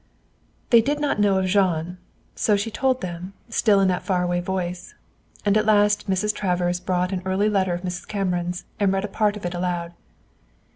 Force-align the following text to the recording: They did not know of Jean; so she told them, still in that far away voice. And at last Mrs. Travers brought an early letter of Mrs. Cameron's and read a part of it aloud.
They 0.71 0.81
did 0.81 0.99
not 0.99 1.19
know 1.19 1.37
of 1.37 1.45
Jean; 1.45 1.99
so 2.33 2.55
she 2.57 2.71
told 2.71 3.01
them, 3.01 3.33
still 3.49 3.79
in 3.79 3.87
that 3.89 4.01
far 4.01 4.23
away 4.23 4.39
voice. 4.39 4.95
And 5.45 5.55
at 5.55 5.67
last 5.67 6.09
Mrs. 6.09 6.33
Travers 6.33 6.79
brought 6.79 7.11
an 7.11 7.21
early 7.23 7.49
letter 7.49 7.75
of 7.75 7.83
Mrs. 7.83 8.07
Cameron's 8.07 8.63
and 8.79 8.91
read 8.91 9.05
a 9.05 9.07
part 9.07 9.37
of 9.37 9.45
it 9.45 9.53
aloud. 9.53 9.93